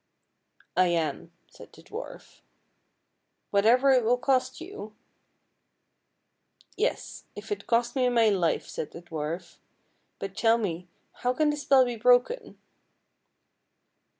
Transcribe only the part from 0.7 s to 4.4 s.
""I am," said the dwarf." Whatever it will